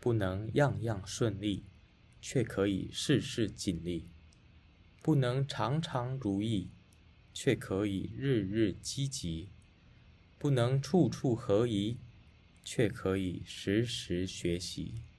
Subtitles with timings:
[0.00, 1.66] 不能样样顺利
[2.20, 4.08] 却可以事事尽力。
[5.02, 6.70] 不能常常如意
[7.32, 9.50] 却可以日日积极。
[10.38, 11.98] 不能处处合宜
[12.64, 15.09] 却可以时时学习。